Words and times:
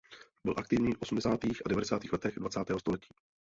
Byl 0.43 0.53
aktivní 0.57 0.91
v 0.93 1.01
osmdesátých 1.01 1.61
a 1.65 1.69
devadesátých 1.69 2.13
letech 2.13 2.33
dvacátého 2.37 2.79
století. 2.79 3.09